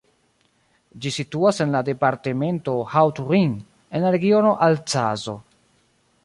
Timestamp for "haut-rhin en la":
2.95-4.15